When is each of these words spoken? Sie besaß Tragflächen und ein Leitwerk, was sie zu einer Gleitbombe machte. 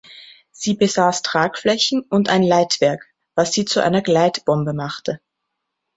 Sie 0.49 0.73
besaß 0.73 1.21
Tragflächen 1.21 2.01
und 2.09 2.27
ein 2.27 2.41
Leitwerk, 2.41 3.05
was 3.35 3.53
sie 3.53 3.65
zu 3.65 3.81
einer 3.83 4.01
Gleitbombe 4.01 4.73
machte. 4.73 5.21